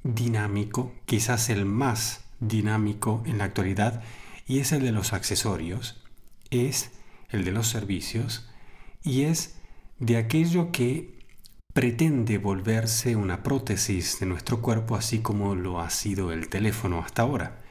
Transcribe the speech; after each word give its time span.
dinámico, 0.04 0.92
quizás 1.06 1.50
el 1.50 1.64
más 1.64 2.26
dinámico 2.42 3.24
en 3.26 3.38
la 3.38 3.46
actualidad, 3.46 4.04
y 4.46 4.60
es 4.60 4.74
el 4.74 4.82
de 4.82 4.92
los 4.92 5.14
accesorios, 5.14 6.04
es 6.50 6.92
el 7.30 7.46
de 7.46 7.52
los 7.52 7.68
servicios 7.68 8.50
y 9.02 9.22
es 9.22 9.59
de 10.00 10.18
aquello 10.18 10.72
que 10.72 11.20
pretende 11.74 12.38
volverse 12.38 13.16
una 13.16 13.44
prótesis 13.44 14.20
de 14.20 14.26
nuestro 14.26 14.62
cuerpo 14.62 14.96
así 14.96 15.20
como 15.20 15.56
lo 15.56 15.80
ha 15.80 15.90
sido 15.90 16.32
el 16.32 16.50
teléfono 16.50 17.00
hasta 17.00 17.22
ahora. 17.22 17.62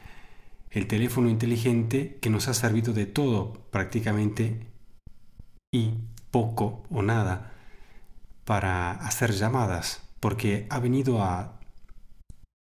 El 0.69 0.87
teléfono 0.87 1.29
inteligente 1.29 2.17
que 2.21 2.29
nos 2.29 2.47
ha 2.47 2.53
servido 2.53 2.93
de 2.93 3.07
todo 3.07 3.53
prácticamente 3.71 4.67
y 5.71 5.95
poco 6.29 6.83
o 6.91 7.01
nada 7.01 7.53
para 8.45 8.91
hacer 8.91 9.31
llamadas, 9.31 10.03
porque 10.19 10.67
ha 10.69 10.79
venido 10.79 11.23
a 11.23 11.59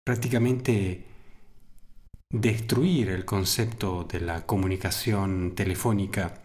prácticamente 0.04 1.06
destruir 2.32 3.08
el 3.08 3.24
concepto 3.24 4.04
de 4.04 4.20
la 4.20 4.46
comunicación 4.46 5.54
telefónica, 5.56 6.42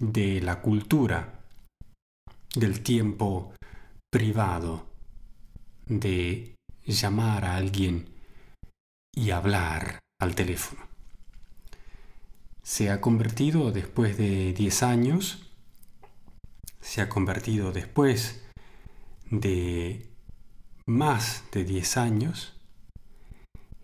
de 0.00 0.40
la 0.40 0.60
cultura 0.60 1.43
del 2.54 2.82
tiempo 2.82 3.52
privado 4.12 4.86
de 5.86 6.54
llamar 6.84 7.44
a 7.44 7.56
alguien 7.56 8.10
y 9.14 9.30
hablar 9.30 9.98
al 10.20 10.34
teléfono. 10.34 10.82
Se 12.62 12.90
ha 12.90 13.00
convertido 13.00 13.72
después 13.72 14.16
de 14.16 14.52
10 14.52 14.82
años, 14.82 15.50
se 16.80 17.02
ha 17.02 17.08
convertido 17.08 17.72
después 17.72 18.42
de 19.30 20.10
más 20.86 21.44
de 21.52 21.64
10 21.64 21.96
años, 21.96 22.54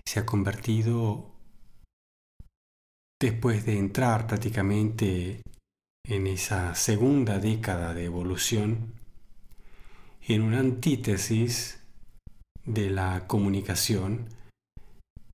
se 0.07 0.21
ha 0.21 0.27
convertido 0.27 1.31
después 3.21 3.67
de 3.67 3.79
entrar 3.79 4.27
prácticamente 4.27 5.43
en 6.05 6.27
esa 6.27 6.75
segunda 6.75 7.39
década 7.39 7.95
de 7.95 8.05
evolución 8.05 8.95
en 10.27 10.43
una 10.43 10.61
antítesis 10.61 11.81
de 12.65 12.91
la 12.91 13.27
comunicación 13.27 14.29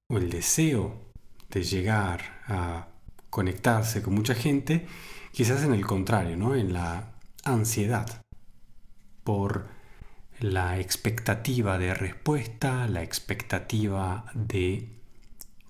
o 0.09 0.19
el 0.19 0.31
deseo 0.31 1.07
de 1.51 1.63
llegar 1.63 2.43
a 2.47 2.89
conectarse 3.31 4.03
con 4.03 4.15
mucha 4.15 4.35
gente, 4.35 4.87
quizás 5.33 5.63
en 5.65 5.75
el 5.75 5.85
contrario, 5.85 6.37
¿no? 6.37 6.55
en 6.55 6.73
la 6.73 7.13
ansiedad 7.45 8.23
por 9.25 9.67
la 10.41 10.79
expectativa 10.79 11.79
de 11.79 11.95
respuesta, 11.95 12.87
la 12.89 13.03
expectativa 13.03 14.27
de 14.35 14.89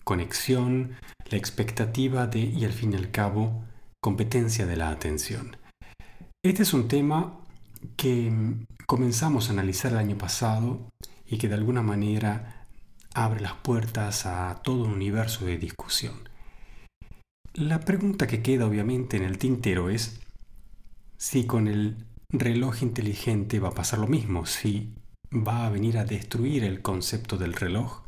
conexión, 0.04 0.96
la 1.30 1.38
expectativa 1.38 2.26
de, 2.26 2.40
y 2.40 2.64
al 2.64 2.72
fin 2.72 2.92
y 2.92 2.96
al 2.96 3.10
cabo, 3.10 3.64
competencia 4.06 4.66
de 4.66 4.76
la 4.76 4.90
atención. 4.90 5.56
Este 6.40 6.62
es 6.62 6.72
un 6.74 6.86
tema 6.86 7.40
que 7.96 8.32
comenzamos 8.86 9.48
a 9.48 9.52
analizar 9.52 9.90
el 9.90 9.98
año 9.98 10.16
pasado 10.16 10.88
y 11.26 11.38
que 11.38 11.48
de 11.48 11.56
alguna 11.56 11.82
manera 11.82 12.68
abre 13.14 13.40
las 13.40 13.54
puertas 13.54 14.24
a 14.24 14.60
todo 14.62 14.84
un 14.84 14.92
universo 14.92 15.44
de 15.44 15.58
discusión. 15.58 16.28
La 17.52 17.80
pregunta 17.80 18.28
que 18.28 18.42
queda 18.42 18.68
obviamente 18.68 19.16
en 19.16 19.24
el 19.24 19.38
tintero 19.38 19.90
es 19.90 20.20
si 21.16 21.44
con 21.44 21.66
el 21.66 21.96
reloj 22.28 22.82
inteligente 22.82 23.58
va 23.58 23.70
a 23.70 23.74
pasar 23.74 23.98
lo 23.98 24.06
mismo, 24.06 24.46
si 24.46 24.94
va 25.34 25.66
a 25.66 25.70
venir 25.70 25.98
a 25.98 26.04
destruir 26.04 26.62
el 26.62 26.80
concepto 26.80 27.38
del 27.38 27.54
reloj 27.54 28.02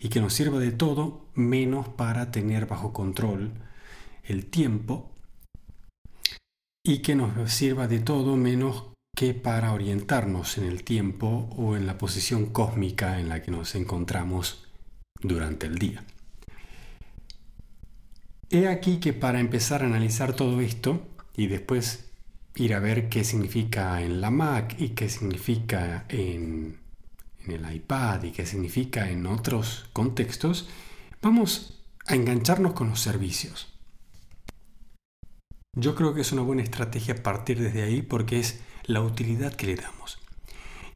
y 0.00 0.08
que 0.08 0.20
nos 0.20 0.34
sirva 0.34 0.58
de 0.58 0.72
todo 0.72 1.24
menos 1.34 1.88
para 1.88 2.32
tener 2.32 2.66
bajo 2.66 2.92
control 2.92 3.52
el 4.24 4.46
tiempo 4.46 5.09
y 6.82 6.98
que 6.98 7.14
nos 7.14 7.52
sirva 7.52 7.86
de 7.88 8.00
todo 8.00 8.36
menos 8.36 8.90
que 9.14 9.34
para 9.34 9.72
orientarnos 9.72 10.56
en 10.58 10.64
el 10.64 10.82
tiempo 10.82 11.50
o 11.56 11.76
en 11.76 11.86
la 11.86 11.98
posición 11.98 12.46
cósmica 12.46 13.20
en 13.20 13.28
la 13.28 13.42
que 13.42 13.50
nos 13.50 13.74
encontramos 13.74 14.66
durante 15.20 15.66
el 15.66 15.78
día. 15.78 16.04
He 18.48 18.66
aquí 18.66 18.98
que 18.98 19.12
para 19.12 19.40
empezar 19.40 19.82
a 19.82 19.86
analizar 19.86 20.32
todo 20.32 20.60
esto 20.60 21.06
y 21.36 21.46
después 21.46 22.10
ir 22.56 22.74
a 22.74 22.80
ver 22.80 23.08
qué 23.08 23.24
significa 23.24 24.02
en 24.02 24.20
la 24.20 24.30
Mac 24.30 24.74
y 24.78 24.90
qué 24.90 25.08
significa 25.08 26.06
en, 26.08 26.78
en 27.44 27.50
el 27.50 27.74
iPad 27.74 28.22
y 28.24 28.32
qué 28.32 28.46
significa 28.46 29.10
en 29.10 29.26
otros 29.26 29.88
contextos, 29.92 30.68
vamos 31.22 31.82
a 32.06 32.14
engancharnos 32.14 32.72
con 32.72 32.88
los 32.88 33.00
servicios. 33.00 33.79
Yo 35.76 35.94
creo 35.94 36.14
que 36.14 36.22
es 36.22 36.32
una 36.32 36.42
buena 36.42 36.62
estrategia 36.62 37.22
partir 37.22 37.60
desde 37.60 37.82
ahí 37.82 38.02
porque 38.02 38.40
es 38.40 38.60
la 38.84 39.02
utilidad 39.02 39.54
que 39.54 39.66
le 39.66 39.76
damos. 39.76 40.18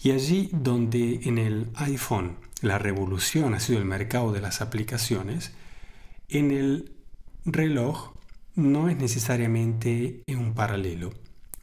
Y 0.02 0.10
allí 0.10 0.50
donde 0.52 1.20
en 1.22 1.38
el 1.38 1.70
iPhone 1.76 2.36
la 2.60 2.78
revolución 2.78 3.54
ha 3.54 3.60
sido 3.60 3.78
el 3.78 3.84
mercado 3.84 4.32
de 4.32 4.40
las 4.40 4.60
aplicaciones, 4.60 5.52
en 6.28 6.50
el 6.50 6.92
reloj 7.44 8.14
no 8.56 8.88
es 8.88 8.96
necesariamente 8.96 10.22
un 10.26 10.54
paralelo, 10.54 11.12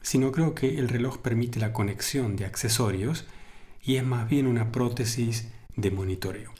sino 0.00 0.32
creo 0.32 0.54
que 0.54 0.78
el 0.78 0.88
reloj 0.88 1.18
permite 1.18 1.60
la 1.60 1.74
conexión 1.74 2.34
de 2.36 2.46
accesorios 2.46 3.26
y 3.82 3.96
es 3.96 4.06
más 4.06 4.26
bien 4.26 4.46
una 4.46 4.72
prótesis 4.72 5.48
de 5.76 5.90
monitoreo. 5.90 6.50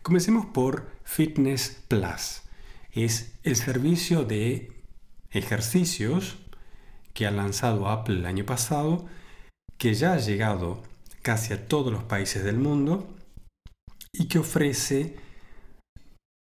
Comencemos 0.00 0.46
por 0.46 0.90
Fitness 1.04 1.84
Plus. 1.88 2.42
Es 2.90 3.34
el 3.42 3.56
servicio 3.56 4.24
de 4.24 4.79
ejercicios 5.30 6.36
que 7.14 7.26
ha 7.26 7.30
lanzado 7.30 7.88
Apple 7.88 8.18
el 8.18 8.26
año 8.26 8.44
pasado, 8.44 9.06
que 9.78 9.94
ya 9.94 10.14
ha 10.14 10.18
llegado 10.18 10.82
casi 11.22 11.52
a 11.52 11.68
todos 11.68 11.92
los 11.92 12.04
países 12.04 12.44
del 12.44 12.58
mundo 12.58 13.08
y 14.12 14.26
que 14.28 14.38
ofrece 14.38 15.16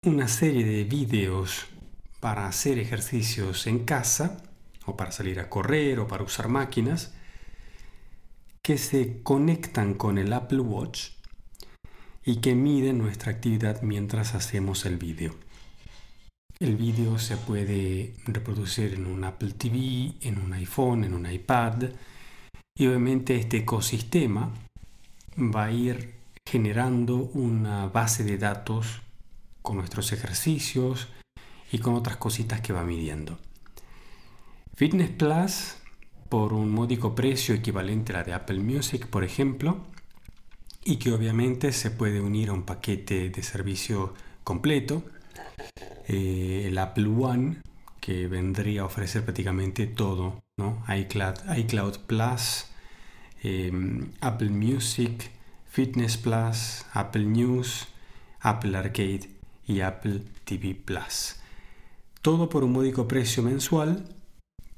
una 0.06 0.28
serie 0.28 0.66
de 0.66 0.84
vídeos 0.84 1.68
para 2.20 2.48
hacer 2.48 2.80
ejercicios 2.80 3.68
en 3.68 3.86
casa 3.86 4.44
o 4.86 4.96
para 4.98 5.12
salir 5.12 5.40
a 5.40 5.50
correr 5.50 6.00
o 6.00 6.08
para 6.08 6.24
usar 6.24 6.48
máquinas 6.48 7.14
que 8.64 8.78
se 8.78 9.22
conectan 9.24 9.96
con 9.96 10.18
el 10.18 10.34
Apple 10.34 10.60
Watch 10.60 11.10
y 12.24 12.38
que 12.38 12.56
miden 12.56 13.00
nuestra 13.00 13.32
actividad 13.32 13.82
mientras 13.82 14.36
hacemos 14.36 14.86
el 14.86 14.98
vídeo. 14.98 15.36
El 16.62 16.76
vídeo 16.76 17.18
se 17.18 17.38
puede 17.38 18.14
reproducir 18.24 18.94
en 18.94 19.08
un 19.08 19.24
Apple 19.24 19.54
TV, 19.54 20.14
en 20.22 20.38
un 20.38 20.54
iPhone, 20.54 21.04
en 21.04 21.16
un 21.16 21.26
iPad. 21.26 21.86
Y 22.78 22.86
obviamente 22.86 23.36
este 23.36 23.58
ecosistema 23.58 24.54
va 25.36 25.64
a 25.66 25.72
ir 25.72 26.14
generando 26.48 27.16
una 27.34 27.88
base 27.88 28.24
de 28.24 28.38
datos 28.38 29.02
con 29.64 29.78
nuestros 29.78 30.12
ejercicios 30.12 31.08
y 31.72 31.80
con 31.80 31.96
otras 31.96 32.18
cositas 32.18 32.62
que 32.62 32.74
va 32.74 32.84
midiendo. 32.84 33.40
Fitness 34.76 35.10
Plus, 35.10 35.78
por 36.30 36.54
un 36.54 36.70
módico 36.70 37.16
precio 37.16 37.56
equivalente 37.56 38.14
a 38.14 38.18
la 38.18 38.24
de 38.24 38.34
Apple 38.34 38.60
Music, 38.60 39.08
por 39.08 39.24
ejemplo, 39.24 39.80
y 40.86 40.98
que 40.98 41.12
obviamente 41.12 41.72
se 41.72 41.90
puede 41.90 42.22
unir 42.22 42.50
a 42.50 42.54
un 42.54 42.68
paquete 42.68 43.32
de 43.32 43.42
servicio 43.42 44.14
completo, 44.44 45.04
eh, 46.08 46.66
el 46.68 46.78
Apple 46.78 47.08
One, 47.08 47.58
que 48.00 48.28
vendría 48.28 48.82
a 48.82 48.86
ofrecer 48.86 49.24
prácticamente 49.24 49.88
todo, 49.88 50.44
¿no? 50.58 50.84
iCloud, 50.88 51.36
iCloud 51.58 52.00
Plus, 52.08 52.66
em, 53.44 54.12
Apple 54.22 54.50
Music, 54.50 55.32
Fitness 55.70 56.18
Plus, 56.18 56.86
Apple 56.94 57.26
News, 57.26 57.88
Apple 58.42 58.76
Arcade 58.76 59.30
y 59.68 59.82
Apple 59.82 60.24
TV 60.44 60.76
Plus. 60.76 61.36
Todo 62.22 62.50
por 62.50 62.64
un 62.64 62.74
módico 62.74 63.08
precio 63.08 63.42
mensual. 63.42 64.04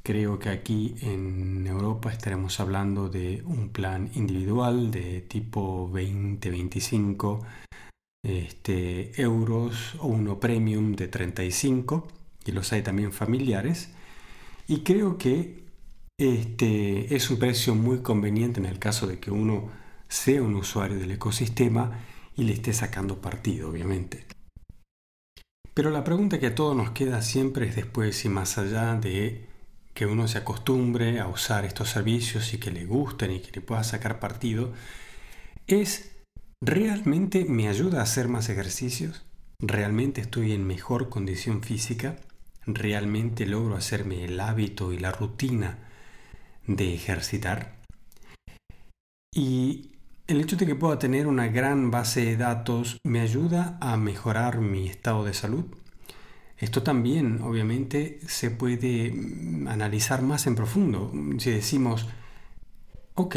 Creo 0.03 0.37
que 0.37 0.49
aquí 0.49 0.95
en 1.01 1.65
Europa 1.65 2.11
estaremos 2.11 2.59
hablando 2.59 3.09
de 3.09 3.41
un 3.45 3.69
plan 3.69 4.11
individual 4.15 4.91
de 4.91 5.21
tipo 5.21 5.89
20-25 5.91 7.39
este, 8.23 9.21
euros 9.21 9.95
o 9.99 10.07
uno 10.07 10.39
premium 10.39 10.95
de 10.95 11.07
35 11.07 12.07
y 12.45 12.51
los 12.51 12.71
hay 12.73 12.81
también 12.81 13.11
familiares. 13.11 13.89
Y 14.67 14.79
creo 14.79 15.17
que 15.17 15.63
este 16.17 17.15
es 17.15 17.29
un 17.29 17.37
precio 17.37 17.75
muy 17.75 17.99
conveniente 17.99 18.59
en 18.59 18.65
el 18.65 18.79
caso 18.79 19.07
de 19.07 19.19
que 19.19 19.29
uno 19.29 19.69
sea 20.07 20.41
un 20.41 20.55
usuario 20.55 20.97
del 20.97 21.11
ecosistema 21.11 21.99
y 22.35 22.43
le 22.43 22.53
esté 22.53 22.73
sacando 22.73 23.21
partido, 23.21 23.69
obviamente. 23.69 24.25
Pero 25.73 25.89
la 25.89 26.03
pregunta 26.03 26.39
que 26.39 26.47
a 26.47 26.55
todos 26.55 26.75
nos 26.75 26.91
queda 26.91 27.21
siempre 27.21 27.67
es 27.67 27.75
después 27.75 28.23
y 28.25 28.29
más 28.29 28.57
allá 28.57 28.95
de 28.95 29.47
que 29.93 30.05
uno 30.05 30.27
se 30.27 30.39
acostumbre 30.39 31.19
a 31.19 31.27
usar 31.27 31.65
estos 31.65 31.89
servicios 31.89 32.53
y 32.53 32.57
que 32.57 32.71
le 32.71 32.85
gusten 32.85 33.31
y 33.31 33.39
que 33.39 33.51
le 33.51 33.61
pueda 33.61 33.83
sacar 33.83 34.19
partido, 34.19 34.71
es 35.67 36.12
¿realmente 36.65 37.43
me 37.45 37.67
ayuda 37.67 37.99
a 37.99 38.03
hacer 38.03 38.29
más 38.29 38.47
ejercicios? 38.47 39.25
¿Realmente 39.59 40.21
estoy 40.21 40.53
en 40.53 40.65
mejor 40.65 41.09
condición 41.09 41.61
física? 41.61 42.15
¿Realmente 42.65 43.45
logro 43.45 43.75
hacerme 43.75 44.23
el 44.23 44.39
hábito 44.39 44.93
y 44.93 44.97
la 44.97 45.11
rutina 45.11 45.79
de 46.65 46.93
ejercitar? 46.93 47.75
Y 49.35 49.91
el 50.27 50.39
hecho 50.39 50.55
de 50.55 50.65
que 50.65 50.75
pueda 50.75 50.97
tener 50.99 51.27
una 51.27 51.47
gran 51.47 51.91
base 51.91 52.23
de 52.23 52.37
datos 52.37 52.97
me 53.03 53.19
ayuda 53.19 53.77
a 53.81 53.97
mejorar 53.97 54.59
mi 54.59 54.87
estado 54.87 55.25
de 55.25 55.33
salud. 55.33 55.65
Esto 56.57 56.81
también, 56.81 57.41
obviamente, 57.41 58.21
se 58.25 58.51
puede 58.51 59.11
mm, 59.11 59.67
analizar 59.67 60.21
más 60.21 60.47
en 60.47 60.55
profundo. 60.55 61.11
Si 61.39 61.51
decimos, 61.51 62.07
ok, 63.15 63.35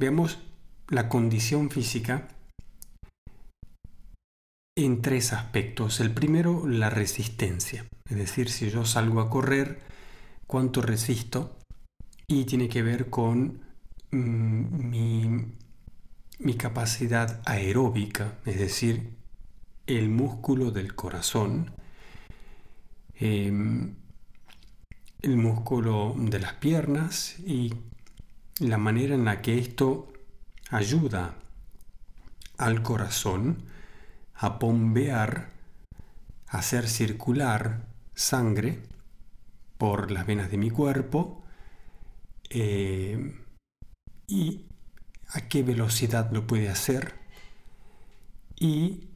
veamos 0.00 0.40
la 0.88 1.08
condición 1.08 1.70
física 1.70 2.26
en 4.76 5.02
tres 5.02 5.32
aspectos. 5.32 6.00
El 6.00 6.12
primero, 6.12 6.66
la 6.66 6.90
resistencia. 6.90 7.86
Es 8.08 8.16
decir, 8.16 8.50
si 8.50 8.70
yo 8.70 8.84
salgo 8.84 9.20
a 9.20 9.30
correr, 9.30 9.80
cuánto 10.46 10.82
resisto. 10.82 11.56
Y 12.26 12.44
tiene 12.44 12.68
que 12.68 12.82
ver 12.82 13.10
con 13.10 13.62
mm, 14.10 14.88
mi 14.90 15.54
mi 16.40 16.54
capacidad 16.54 17.42
aeróbica, 17.44 18.38
es 18.46 18.58
decir, 18.58 19.14
el 19.86 20.08
músculo 20.08 20.70
del 20.70 20.94
corazón, 20.94 21.72
em, 23.14 23.94
el 25.20 25.36
músculo 25.36 26.14
de 26.16 26.38
las 26.38 26.54
piernas 26.54 27.38
y 27.40 27.74
la 28.58 28.78
manera 28.78 29.14
en 29.14 29.26
la 29.26 29.42
que 29.42 29.58
esto 29.58 30.10
ayuda 30.70 31.34
al 32.56 32.82
corazón 32.82 33.64
a 34.42 34.48
bombear, 34.58 35.50
a 36.48 36.58
hacer 36.58 36.88
circular 36.88 37.84
sangre 38.14 38.78
por 39.76 40.10
las 40.10 40.26
venas 40.26 40.50
de 40.50 40.56
mi 40.56 40.70
cuerpo 40.70 41.42
eh, 42.48 43.34
y 44.26 44.64
a 45.28 45.42
qué 45.42 45.62
velocidad 45.62 46.32
lo 46.32 46.46
puede 46.46 46.70
hacer 46.70 47.14
y 48.56 49.08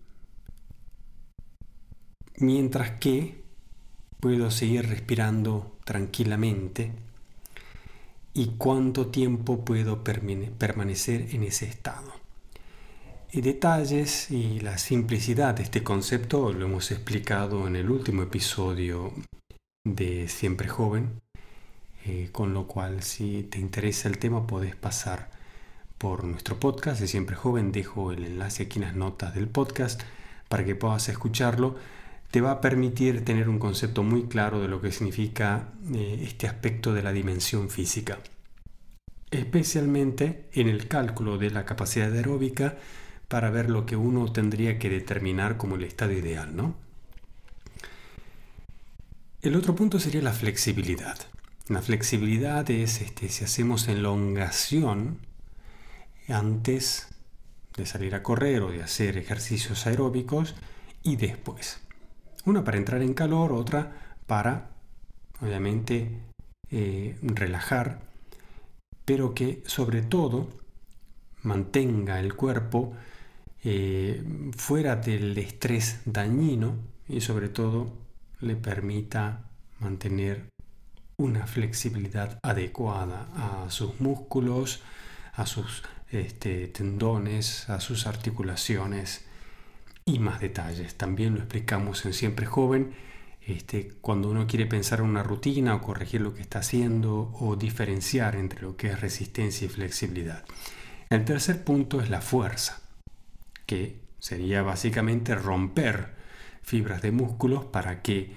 mientras 2.36 2.90
que 3.00 3.44
puedo 4.20 4.50
seguir 4.50 4.88
respirando 4.90 5.78
tranquilamente 5.84 6.92
y 8.34 8.56
cuánto 8.58 9.06
tiempo 9.06 9.64
puedo 9.64 10.04
permanecer 10.04 11.34
en 11.34 11.44
ese 11.44 11.66
estado. 11.66 12.23
Detalles 13.42 14.30
y 14.30 14.60
la 14.60 14.78
simplicidad 14.78 15.54
de 15.54 15.64
este 15.64 15.82
concepto 15.82 16.52
lo 16.52 16.66
hemos 16.66 16.92
explicado 16.92 17.66
en 17.66 17.74
el 17.74 17.90
último 17.90 18.22
episodio 18.22 19.12
de 19.84 20.28
Siempre 20.28 20.68
Joven, 20.68 21.20
eh, 22.06 22.28
con 22.30 22.54
lo 22.54 22.68
cual 22.68 23.02
si 23.02 23.42
te 23.42 23.58
interesa 23.58 24.08
el 24.08 24.18
tema 24.18 24.46
puedes 24.46 24.76
pasar 24.76 25.30
por 25.98 26.22
nuestro 26.22 26.60
podcast 26.60 27.00
de 27.00 27.08
Siempre 27.08 27.34
Joven. 27.34 27.72
Dejo 27.72 28.12
el 28.12 28.24
enlace 28.24 28.62
aquí 28.62 28.78
en 28.78 28.84
las 28.84 28.94
notas 28.94 29.34
del 29.34 29.48
podcast 29.48 30.00
para 30.48 30.64
que 30.64 30.76
puedas 30.76 31.08
escucharlo. 31.08 31.74
Te 32.30 32.40
va 32.40 32.52
a 32.52 32.60
permitir 32.60 33.24
tener 33.24 33.48
un 33.48 33.58
concepto 33.58 34.04
muy 34.04 34.24
claro 34.24 34.60
de 34.60 34.68
lo 34.68 34.80
que 34.80 34.92
significa 34.92 35.72
eh, 35.92 36.20
este 36.22 36.46
aspecto 36.46 36.94
de 36.94 37.02
la 37.02 37.12
dimensión 37.12 37.68
física. 37.68 38.20
Especialmente 39.32 40.44
en 40.52 40.68
el 40.68 40.86
cálculo 40.86 41.36
de 41.36 41.50
la 41.50 41.64
capacidad 41.64 42.12
aeróbica 42.12 42.76
para 43.28 43.50
ver 43.50 43.70
lo 43.70 43.86
que 43.86 43.96
uno 43.96 44.30
tendría 44.32 44.78
que 44.78 44.90
determinar 44.90 45.56
como 45.56 45.76
el 45.76 45.84
estado 45.84 46.12
ideal, 46.12 46.54
¿no? 46.54 46.74
El 49.42 49.56
otro 49.56 49.74
punto 49.74 50.00
sería 50.00 50.22
la 50.22 50.32
flexibilidad. 50.32 51.18
La 51.68 51.82
flexibilidad 51.82 52.70
es 52.70 53.00
este, 53.00 53.28
si 53.28 53.44
hacemos 53.44 53.88
elongación 53.88 55.18
antes 56.28 57.08
de 57.76 57.86
salir 57.86 58.14
a 58.14 58.22
correr 58.22 58.62
o 58.62 58.70
de 58.70 58.82
hacer 58.82 59.18
ejercicios 59.18 59.86
aeróbicos 59.86 60.54
y 61.02 61.16
después. 61.16 61.80
Una 62.44 62.64
para 62.64 62.76
entrar 62.76 63.02
en 63.02 63.14
calor, 63.14 63.52
otra 63.52 64.16
para, 64.26 64.70
obviamente, 65.40 66.20
eh, 66.70 67.18
relajar, 67.22 68.00
pero 69.04 69.34
que 69.34 69.62
sobre 69.66 70.02
todo 70.02 70.48
mantenga 71.42 72.20
el 72.20 72.34
cuerpo 72.34 72.94
eh, 73.64 74.22
fuera 74.56 74.96
del 74.96 75.36
estrés 75.38 76.00
dañino 76.04 76.76
y 77.08 77.20
sobre 77.20 77.48
todo 77.48 77.92
le 78.40 78.56
permita 78.56 79.50
mantener 79.80 80.48
una 81.16 81.46
flexibilidad 81.46 82.38
adecuada 82.42 83.28
a 83.34 83.70
sus 83.70 84.00
músculos, 84.00 84.82
a 85.32 85.46
sus 85.46 85.82
este, 86.10 86.68
tendones, 86.68 87.68
a 87.70 87.80
sus 87.80 88.06
articulaciones 88.06 89.24
y 90.04 90.18
más 90.18 90.40
detalles. 90.40 90.96
También 90.96 91.34
lo 91.34 91.40
explicamos 91.40 92.04
en 92.04 92.12
Siempre 92.12 92.46
Joven. 92.46 92.94
Este, 93.40 93.88
cuando 94.00 94.30
uno 94.30 94.46
quiere 94.46 94.66
pensar 94.66 95.00
en 95.00 95.06
una 95.06 95.22
rutina 95.22 95.74
o 95.74 95.82
corregir 95.82 96.20
lo 96.20 96.34
que 96.34 96.40
está 96.40 96.60
haciendo 96.60 97.30
o 97.38 97.56
diferenciar 97.56 98.36
entre 98.36 98.62
lo 98.62 98.76
que 98.76 98.88
es 98.88 99.00
resistencia 99.00 99.66
y 99.66 99.68
flexibilidad. 99.68 100.44
El 101.10 101.24
tercer 101.24 101.62
punto 101.62 102.00
es 102.00 102.08
la 102.08 102.22
fuerza, 102.22 102.80
que 103.66 104.00
sería 104.18 104.62
básicamente 104.62 105.34
romper 105.34 106.14
fibras 106.62 107.02
de 107.02 107.12
músculos 107.12 107.64
para 107.66 108.02
que 108.02 108.36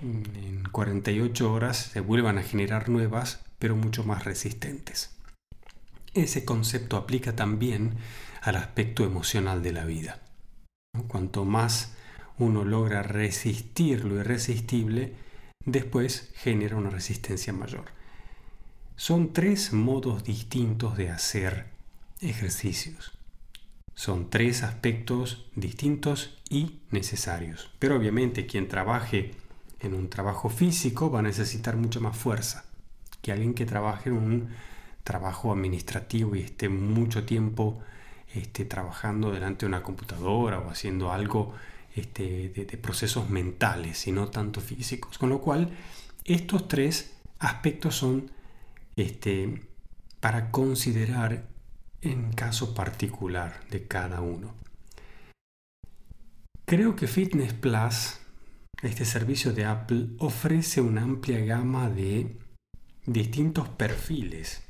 en 0.00 0.64
48 0.70 1.52
horas 1.52 1.76
se 1.76 2.00
vuelvan 2.00 2.38
a 2.38 2.42
generar 2.42 2.88
nuevas, 2.88 3.44
pero 3.58 3.76
mucho 3.76 4.04
más 4.04 4.24
resistentes. 4.24 5.16
Ese 6.14 6.44
concepto 6.44 6.96
aplica 6.96 7.34
también 7.34 7.94
al 8.42 8.56
aspecto 8.56 9.04
emocional 9.04 9.62
de 9.62 9.72
la 9.72 9.84
vida. 9.84 10.20
Cuanto 11.08 11.44
más 11.44 11.94
uno 12.38 12.64
logra 12.64 13.02
resistir 13.02 14.04
lo 14.04 14.16
irresistible, 14.16 15.14
después 15.64 16.32
genera 16.34 16.76
una 16.76 16.90
resistencia 16.90 17.52
mayor. 17.52 17.86
Son 18.96 19.32
tres 19.32 19.72
modos 19.72 20.24
distintos 20.24 20.96
de 20.96 21.10
hacer 21.10 21.66
ejercicios. 22.20 23.12
Son 23.94 24.30
tres 24.30 24.62
aspectos 24.62 25.46
distintos 25.54 26.38
y 26.48 26.80
necesarios. 26.90 27.70
Pero 27.78 27.96
obviamente 27.96 28.46
quien 28.46 28.68
trabaje 28.68 29.32
en 29.80 29.94
un 29.94 30.08
trabajo 30.08 30.48
físico 30.48 31.10
va 31.10 31.18
a 31.20 31.22
necesitar 31.22 31.76
mucho 31.76 32.00
más 32.00 32.16
fuerza 32.16 32.64
que 33.20 33.32
alguien 33.32 33.54
que 33.54 33.66
trabaje 33.66 34.10
en 34.10 34.16
un 34.16 34.48
trabajo 35.04 35.52
administrativo 35.52 36.36
y 36.36 36.40
esté 36.40 36.68
mucho 36.68 37.24
tiempo 37.24 37.80
este, 38.34 38.64
trabajando 38.64 39.30
delante 39.30 39.60
de 39.60 39.68
una 39.68 39.82
computadora 39.82 40.58
o 40.58 40.70
haciendo 40.70 41.12
algo 41.12 41.54
este, 41.94 42.48
de, 42.48 42.76
procesos 42.78 43.28
mentales 43.30 44.06
y 44.06 44.12
no 44.12 44.28
tanto 44.28 44.60
físicos. 44.60 45.18
Con 45.18 45.30
lo 45.30 45.40
cual, 45.40 45.70
estos 46.24 46.68
tres 46.68 47.14
aspectos 47.38 47.96
son 47.96 48.30
este, 48.96 49.62
para 50.20 50.50
considerar 50.50 51.44
en 52.02 52.32
caso 52.32 52.74
particular 52.74 53.60
de 53.70 53.86
cada 53.86 54.20
uno. 54.20 54.54
Creo 56.66 56.96
que 56.96 57.06
Fitness 57.06 57.52
Plus, 57.52 58.18
este 58.82 59.04
servicio 59.04 59.52
de 59.52 59.64
Apple, 59.64 60.08
ofrece 60.18 60.80
una 60.80 61.02
amplia 61.02 61.44
gama 61.44 61.88
de 61.88 62.36
distintos 63.06 63.68
perfiles 63.68 64.62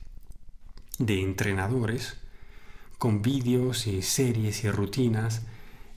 de 0.98 1.20
entrenadores 1.20 2.18
con 2.98 3.22
vídeos 3.22 3.86
y 3.86 4.02
series 4.02 4.64
y 4.64 4.70
rutinas 4.70 5.42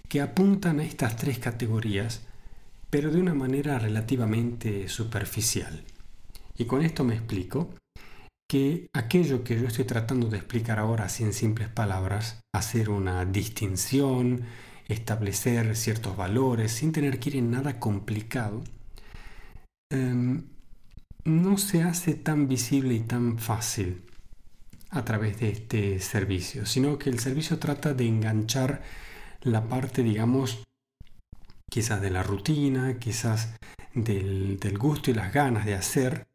que 0.10 0.22
apuntan 0.22 0.80
a 0.80 0.84
estas 0.84 1.18
tres 1.18 1.40
categorías, 1.40 2.26
pero 2.90 3.12
de 3.12 3.20
una 3.20 3.34
manera 3.34 3.78
relativamente 3.80 4.88
superficial. 4.88 5.84
Y 6.58 6.66
con 6.66 6.82
esto 6.82 7.04
me 7.04 7.16
explico 7.16 7.70
que 8.48 8.90
aquello 8.94 9.44
que 9.44 9.60
yo 9.60 9.68
estoy 9.68 9.86
tratando 9.86 10.28
de 10.30 10.38
explicar 10.38 10.80
ahora 10.80 11.06
así 11.06 11.24
en 11.24 11.34
simples 11.34 11.70
palabras, 11.70 12.42
hacer 12.54 12.90
una 12.90 13.26
distinción, 13.26 14.46
establecer 14.88 15.76
ciertos 15.76 16.16
valores 16.16 16.72
sin 16.72 16.92
tener 16.92 17.20
que 17.20 17.32
ir 17.32 17.36
en 17.38 17.52
nada 17.52 17.80
complicado, 17.80 18.64
em, 19.92 20.44
no 21.24 21.58
se 21.58 21.82
hace 21.82 22.14
tan 22.14 22.48
visible 22.48 22.94
y 22.94 23.00
tan 23.00 23.40
fácil 23.40 24.04
a 24.92 25.04
través 25.04 25.40
de 25.40 25.50
este 25.50 26.00
servicio, 26.00 26.66
sino 26.66 26.98
que 27.00 27.10
el 27.10 27.20
servicio 27.20 27.58
trata 27.60 27.94
de 27.94 28.08
enganchar 28.08 28.84
la 29.42 29.68
parte, 29.68 30.04
digamos, 30.04 30.64
quizás 31.70 32.02
de 32.02 32.12
la 32.12 32.24
rutina, 32.24 33.00
quizás 33.00 33.56
del 33.94 34.78
gusto 34.78 35.12
y 35.12 35.14
las 35.14 35.34
ganas 35.34 35.66
de 35.66 35.74
hacer, 35.74 36.28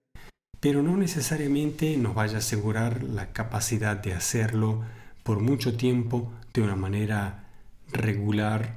pero 0.60 0.82
no 0.82 0.96
necesariamente 0.96 1.96
nos 1.96 2.14
vaya 2.14 2.36
a 2.36 2.38
asegurar 2.38 3.02
la 3.02 3.32
capacidad 3.32 3.96
de 3.96 4.12
hacerlo 4.12 4.82
por 5.22 5.40
mucho 5.40 5.76
tiempo 5.76 6.32
de 6.52 6.62
una 6.62 6.76
manera 6.76 7.44
regular 7.92 8.76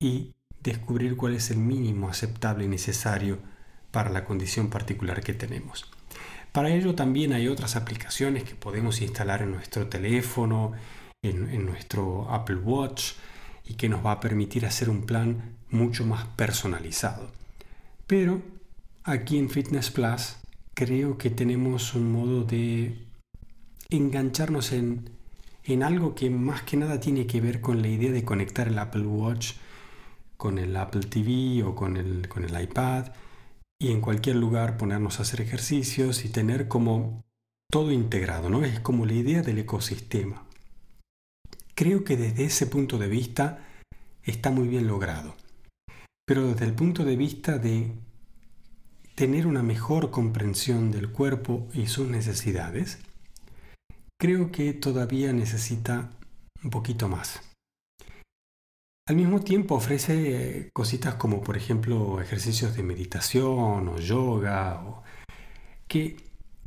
y 0.00 0.32
descubrir 0.62 1.16
cuál 1.16 1.34
es 1.34 1.50
el 1.50 1.58
mínimo 1.58 2.08
aceptable 2.08 2.64
y 2.64 2.68
necesario 2.68 3.38
para 3.90 4.10
la 4.10 4.24
condición 4.24 4.68
particular 4.70 5.22
que 5.22 5.34
tenemos. 5.34 5.90
Para 6.52 6.70
ello 6.70 6.94
también 6.94 7.32
hay 7.32 7.48
otras 7.48 7.76
aplicaciones 7.76 8.42
que 8.42 8.54
podemos 8.54 9.00
instalar 9.00 9.42
en 9.42 9.52
nuestro 9.52 9.86
teléfono, 9.86 10.72
en, 11.22 11.64
nuestro 11.64 12.28
Apple 12.30 12.56
Watch 12.56 13.12
y 13.64 13.74
que 13.74 13.88
nos 13.88 14.04
va 14.04 14.12
a 14.12 14.20
permitir 14.20 14.66
hacer 14.66 14.90
un 14.90 15.06
plan 15.06 15.56
mucho 15.70 16.04
más 16.04 16.26
personalizado. 16.36 17.30
Pero 18.06 18.42
aquí 19.04 19.38
en 19.38 19.48
Fitness 19.48 19.90
Plus 19.90 20.39
creo 20.80 21.18
que 21.18 21.28
tenemos 21.28 21.94
un 21.94 22.10
modo 22.10 22.42
de 22.44 22.96
engancharnos 23.90 24.72
en, 24.72 25.10
en 25.62 25.82
algo 25.82 26.14
que 26.14 26.30
más 26.30 26.62
que 26.62 26.78
nada 26.78 26.98
tiene 27.00 27.26
que 27.26 27.42
ver 27.42 27.60
con 27.60 27.82
la 27.82 27.88
idea 27.88 28.10
de 28.10 28.24
conectar 28.24 28.66
el 28.66 28.78
Apple 28.78 29.04
Watch 29.04 29.56
con 30.38 30.56
el 30.56 30.74
Apple 30.74 31.02
TV 31.02 31.62
o 31.64 31.74
con 31.74 31.98
el, 31.98 32.28
con 32.28 32.44
el 32.44 32.58
iPad 32.58 33.08
y 33.78 33.92
en 33.92 34.00
cualquier 34.00 34.36
lugar 34.36 34.78
ponernos 34.78 35.18
a 35.18 35.22
hacer 35.22 35.42
ejercicios 35.42 36.24
y 36.24 36.30
tener 36.30 36.66
como 36.66 37.26
todo 37.70 37.92
integrado, 37.92 38.48
¿no? 38.48 38.64
Es 38.64 38.80
como 38.80 39.04
la 39.04 39.12
idea 39.12 39.42
del 39.42 39.58
ecosistema. 39.58 40.46
Creo 41.74 42.04
que 42.04 42.16
desde 42.16 42.44
ese 42.44 42.66
punto 42.66 42.96
de 42.96 43.08
vista 43.08 43.68
está 44.22 44.50
muy 44.50 44.66
bien 44.66 44.86
logrado. 44.86 45.36
Pero 46.24 46.46
desde 46.46 46.64
el 46.64 46.72
punto 46.72 47.04
de 47.04 47.16
vista 47.16 47.58
de 47.58 47.92
tener 49.20 49.46
una 49.46 49.62
mejor 49.62 50.10
comprensión 50.10 50.90
del 50.90 51.10
cuerpo 51.10 51.68
y 51.74 51.88
sus 51.88 52.08
necesidades, 52.08 53.00
creo 54.18 54.50
que 54.50 54.72
todavía 54.72 55.30
necesita 55.34 56.08
un 56.64 56.70
poquito 56.70 57.06
más. 57.06 57.42
Al 59.06 59.16
mismo 59.16 59.40
tiempo 59.40 59.74
ofrece 59.74 60.14
eh, 60.14 60.70
cositas 60.72 61.16
como 61.16 61.42
por 61.42 61.58
ejemplo 61.58 62.22
ejercicios 62.22 62.74
de 62.74 62.82
meditación 62.82 63.88
o 63.88 63.98
yoga, 63.98 64.82
que 65.86 66.16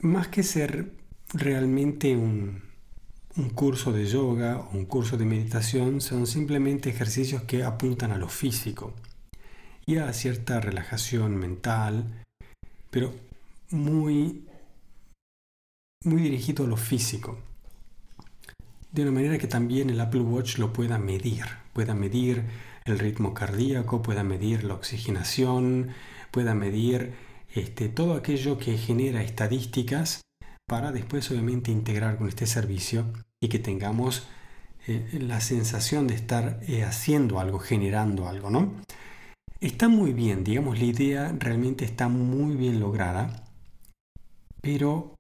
más 0.02 0.28
que 0.28 0.44
ser 0.44 0.94
realmente 1.34 2.16
un, 2.16 2.62
un 3.36 3.50
curso 3.50 3.92
de 3.92 4.06
yoga 4.06 4.60
o 4.60 4.78
un 4.78 4.86
curso 4.86 5.18
de 5.18 5.26
meditación, 5.26 6.02
son 6.02 6.28
simplemente 6.28 6.92
ejercicios 6.92 7.42
que 7.46 7.64
apuntan 7.64 8.12
a 8.12 8.20
lo 8.20 8.30
físico 8.30 8.94
y 9.88 9.98
a 9.98 10.14
cierta 10.14 10.60
relajación 10.60 11.36
mental, 11.36 12.23
pero 12.94 13.12
muy 13.72 14.46
muy 16.06 16.22
dirigido 16.22 16.66
a 16.66 16.68
lo 16.68 16.78
físico. 16.78 17.40
De 18.92 19.02
una 19.02 19.12
manera 19.12 19.40
que 19.40 19.48
también 19.48 19.90
el 19.90 20.00
Apple 20.00 20.22
Watch 20.22 20.60
lo 20.60 20.72
pueda 20.72 21.00
medir, 21.00 21.46
pueda 21.74 21.96
medir 21.96 22.44
el 22.86 23.00
ritmo 23.00 23.34
cardíaco, 23.34 24.04
pueda 24.04 24.24
medir 24.24 24.64
la 24.64 24.76
oxigenación, 24.76 25.90
pueda 26.30 26.54
medir 26.54 27.16
este, 27.56 27.90
todo 27.90 28.14
aquello 28.14 28.60
que 28.60 28.78
genera 28.78 29.24
estadísticas 29.24 30.22
para 30.68 30.92
después 30.92 31.32
obviamente 31.32 31.72
integrar 31.72 32.18
con 32.18 32.28
este 32.28 32.46
servicio 32.46 33.06
y 33.42 33.48
que 33.48 33.60
tengamos 33.60 34.28
eh, 34.88 35.18
la 35.20 35.42
sensación 35.42 36.06
de 36.06 36.16
estar 36.16 36.60
eh, 36.68 36.84
haciendo 36.84 37.40
algo, 37.40 37.58
generando 37.58 38.28
algo, 38.28 38.52
¿no? 38.52 38.74
Está 39.64 39.88
muy 39.88 40.12
bien, 40.12 40.44
digamos, 40.44 40.78
la 40.78 40.84
idea 40.84 41.34
realmente 41.40 41.86
está 41.86 42.10
muy 42.10 42.58
bien 42.58 42.82
lograda, 42.82 43.46
pero 44.60 45.16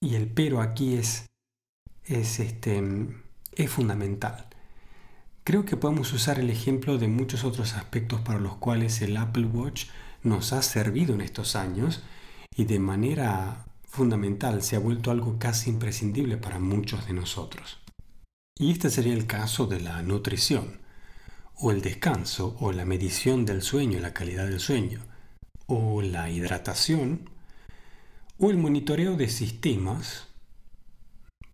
y 0.00 0.16
el 0.16 0.26
pero 0.26 0.60
aquí 0.60 0.94
es, 0.94 1.26
es, 2.02 2.40
este, 2.40 2.82
es 3.52 3.70
fundamental. 3.70 4.48
Creo 5.44 5.64
que 5.64 5.76
podemos 5.76 6.12
usar 6.12 6.40
el 6.40 6.50
ejemplo 6.50 6.98
de 6.98 7.06
muchos 7.06 7.44
otros 7.44 7.74
aspectos 7.74 8.20
para 8.22 8.40
los 8.40 8.56
cuales 8.56 9.00
el 9.00 9.16
Apple 9.16 9.46
Watch 9.46 9.84
nos 10.24 10.52
ha 10.52 10.60
servido 10.62 11.14
en 11.14 11.20
estos 11.20 11.54
años 11.54 12.02
y 12.56 12.64
de 12.64 12.80
manera 12.80 13.64
fundamental 13.84 14.60
se 14.60 14.74
ha 14.74 14.80
vuelto 14.80 15.12
algo 15.12 15.38
casi 15.38 15.70
imprescindible 15.70 16.36
para 16.36 16.58
muchos 16.58 17.06
de 17.06 17.12
nosotros. 17.12 17.78
Y 18.58 18.72
este 18.72 18.90
sería 18.90 19.14
el 19.14 19.28
caso 19.28 19.66
de 19.66 19.78
la 19.78 20.02
nutrición, 20.02 20.82
o 21.56 21.70
el 21.70 21.80
descanso, 21.80 22.56
o 22.60 22.72
la 22.72 22.84
medición 22.84 23.44
del 23.44 23.62
sueño, 23.62 24.00
la 24.00 24.12
calidad 24.12 24.46
del 24.46 24.60
sueño, 24.60 25.00
o 25.66 26.02
la 26.02 26.30
hidratación, 26.30 27.30
o 28.38 28.50
el 28.50 28.58
monitoreo 28.58 29.16
de 29.16 29.28
sistemas, 29.28 30.28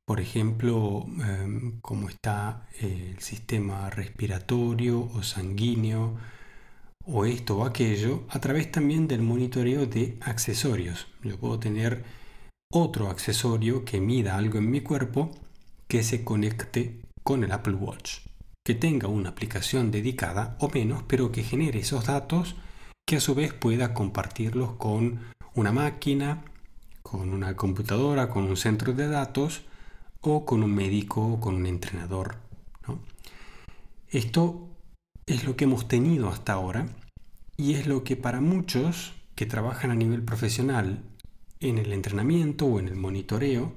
por 0.04 0.20
ejemplo, 0.20 1.06
em, 1.24 1.80
como 1.80 2.08
está 2.08 2.66
el 2.80 3.18
sistema 3.20 3.90
respiratorio 3.90 5.00
o 5.14 5.22
sanguíneo, 5.22 6.16
o 7.06 7.24
esto 7.24 7.58
o 7.58 7.64
aquello, 7.64 8.24
a 8.28 8.40
través 8.40 8.70
también 8.72 9.06
del 9.08 9.22
monitoreo 9.22 9.86
de 9.86 10.18
accesorios. 10.20 11.06
Yo 11.22 11.38
puedo 11.38 11.58
tener 11.58 12.04
otro 12.72 13.10
accesorio 13.10 13.84
que 13.84 14.00
mida 14.00 14.36
algo 14.36 14.58
en 14.58 14.70
mi 14.70 14.80
cuerpo 14.80 15.30
que 15.88 16.02
se 16.02 16.24
conecte 16.24 17.00
con 17.22 17.42
el 17.44 17.52
Apple 17.52 17.74
Watch, 17.74 18.20
que 18.70 18.76
tenga 18.76 19.08
una 19.08 19.30
aplicación 19.30 19.90
dedicada 19.90 20.56
o 20.60 20.68
menos, 20.68 21.02
pero 21.08 21.32
que 21.32 21.42
genere 21.42 21.80
esos 21.80 22.06
datos 22.06 22.54
que 23.04 23.16
a 23.16 23.20
su 23.20 23.34
vez 23.34 23.52
pueda 23.52 23.94
compartirlos 23.94 24.74
con 24.74 25.18
una 25.56 25.72
máquina 25.72 26.44
con 27.02 27.30
una 27.30 27.56
computadora, 27.56 28.30
con 28.30 28.44
un 28.44 28.56
centro 28.56 28.92
de 28.92 29.08
datos 29.08 29.62
o 30.20 30.44
con 30.44 30.62
un 30.62 30.72
médico 30.72 31.20
o 31.20 31.40
con 31.40 31.56
un 31.56 31.66
entrenador. 31.66 32.36
Esto 34.08 34.68
es 35.26 35.42
lo 35.42 35.56
que 35.56 35.64
hemos 35.64 35.88
tenido 35.88 36.28
hasta 36.28 36.52
ahora 36.52 36.86
y 37.56 37.74
es 37.74 37.88
lo 37.88 38.04
que 38.04 38.14
para 38.14 38.40
muchos 38.40 39.14
que 39.34 39.46
trabajan 39.46 39.90
a 39.90 39.96
nivel 39.96 40.22
profesional 40.22 41.02
en 41.58 41.78
el 41.78 41.92
entrenamiento 41.92 42.66
o 42.66 42.78
en 42.78 42.86
el 42.86 42.94
monitoreo 42.94 43.72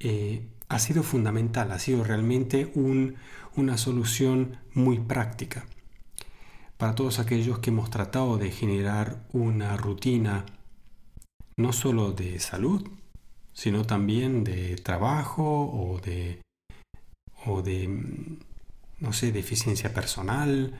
eh, 0.00 0.48
ha 0.68 0.78
sido 0.78 1.02
fundamental, 1.02 1.72
ha 1.72 1.78
sido 1.78 2.04
realmente 2.04 2.72
una 2.74 3.78
solución 3.78 4.58
muy 4.72 4.98
práctica. 4.98 5.66
Para 6.76 6.94
todos 6.94 7.18
aquellos 7.18 7.60
que 7.60 7.70
hemos 7.70 7.90
tratado 7.90 8.36
de 8.38 8.50
generar 8.50 9.24
una 9.32 9.76
rutina 9.76 10.44
no 11.56 11.72
solo 11.72 12.12
de 12.12 12.40
salud, 12.40 12.88
sino 13.52 13.84
también 13.84 14.42
de 14.42 14.76
trabajo 14.76 15.44
o 15.44 16.00
de, 16.00 16.40
o 17.46 17.62
de 17.62 18.38
no 19.00 19.12
sé, 19.12 19.32
de 19.32 19.40
eficiencia 19.40 19.92
personal, 19.92 20.72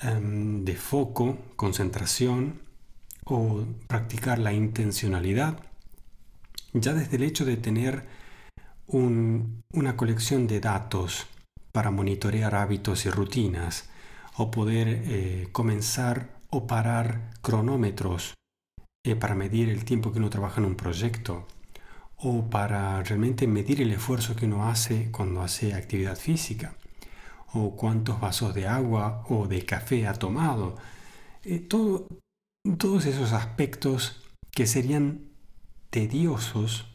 em, 0.00 0.64
de 0.64 0.74
foco, 0.74 1.38
concentración 1.56 2.62
o 3.24 3.64
practicar 3.86 4.38
la 4.38 4.52
intencionalidad. 4.52 5.60
Ya 6.72 6.94
desde 6.94 7.16
el 7.16 7.22
hecho 7.22 7.44
de 7.44 7.56
tener 7.56 8.06
una 8.92 9.96
colección 9.96 10.46
de 10.46 10.60
datos 10.60 11.26
para 11.72 11.90
monitorear 11.90 12.54
hábitos 12.54 13.06
y 13.06 13.10
rutinas, 13.10 13.88
o 14.36 14.50
poder 14.50 14.88
eh, 14.88 15.48
comenzar 15.52 16.40
o 16.50 16.66
parar 16.66 17.30
cronómetros 17.42 18.34
eh, 19.04 19.16
para 19.16 19.34
medir 19.34 19.68
el 19.68 19.84
tiempo 19.84 20.12
que 20.12 20.18
uno 20.18 20.30
trabaja 20.30 20.60
en 20.60 20.66
un 20.66 20.76
proyecto 20.76 21.46
o 22.16 22.48
para 22.48 23.02
realmente 23.02 23.46
medir 23.46 23.82
el 23.82 23.90
esfuerzo 23.90 24.36
que 24.36 24.46
uno 24.46 24.68
hace 24.68 25.10
cuando 25.10 25.42
hace 25.42 25.74
actividad 25.74 26.16
física 26.16 26.74
o 27.52 27.76
cuántos 27.76 28.20
vasos 28.20 28.54
de 28.54 28.66
agua 28.66 29.24
o 29.28 29.46
de 29.46 29.64
café 29.64 30.06
ha 30.06 30.14
tomado. 30.14 30.76
Eh, 31.44 31.58
todos 31.58 33.06
esos 33.06 33.32
aspectos 33.32 34.22
que 34.52 34.66
serían 34.66 35.32
tediosos 35.90 36.91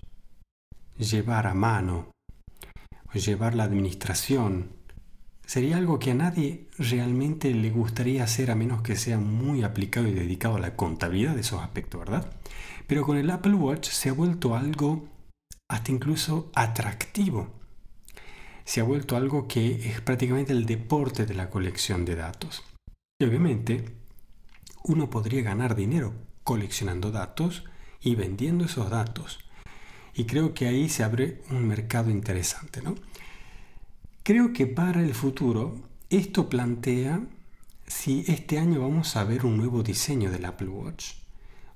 llevar 0.98 1.48
a 1.48 1.54
mano 1.54 2.12
llevar 3.20 3.56
la 3.56 3.64
administración 3.64 4.70
sería 5.46 5.78
algo 5.78 6.00
que 6.00 6.12
a 6.12 6.16
nadie 6.16 6.68
realmente 6.78 7.54
le 7.54 7.70
gustaría 7.70 8.24
hacer 8.24 8.52
a 8.52 8.56
menos 8.56 8.82
que 8.82 8.96
sea 8.96 9.18
muy 9.18 9.64
aplicado 9.64 10.08
y 10.08 10.14
dedicado 10.14 10.56
a 10.56 10.60
la 10.60 10.76
contabilidad 10.76 11.36
de 11.36 11.42
esos 11.42 11.62
aspectos, 11.62 12.00
¿verdad? 12.00 12.32
Pero 12.86 13.04
con 13.04 13.18
el 13.18 13.30
Apple 13.30 13.54
Watch 13.54 13.90
se 13.90 14.10
ha 14.10 14.14
vuelto 14.14 14.56
algo 14.56 15.08
hasta 15.70 15.92
incluso 15.92 16.52
atractivo. 16.54 17.50
Se 18.66 18.82
ha 18.82 18.84
vuelto 18.84 19.16
algo 19.16 19.48
que 19.48 19.90
es 19.90 20.02
prácticamente 20.02 20.52
el 20.52 20.66
deporte 20.66 21.26
de 21.26 21.34
la 21.34 21.50
colección 21.50 22.04
de 22.04 22.16
datos. 22.16 22.64
Y 23.20 23.26
obviamente 23.26 23.96
uno 24.84 25.10
podría 25.10 25.42
ganar 25.42 25.76
dinero 25.76 26.14
coleccionando 26.44 27.12
datos 27.12 27.64
y 28.02 28.16
vendiendo 28.16 28.66
esos 28.66 28.90
datos. 28.90 29.40
Y 30.18 30.26
creo 30.26 30.56
que 30.56 30.68
ahí 30.68 30.90
se 30.90 31.04
abre 31.04 31.44
un 31.52 31.68
mercado 31.68 32.10
interesante, 32.10 32.82
¿no? 32.82 32.96
Creo 34.24 34.52
que 34.52 34.66
para 34.66 35.04
el 35.04 35.14
futuro 35.14 35.76
esto 36.10 36.50
plantea 36.50 37.22
si 37.86 38.26
este 38.28 38.58
año 38.58 38.82
vamos 38.82 39.16
a 39.16 39.24
ver 39.24 39.46
un 39.46 39.58
nuevo 39.58 39.84
diseño 39.84 40.32
del 40.32 40.46
Apple 40.46 40.70
Watch 40.70 41.14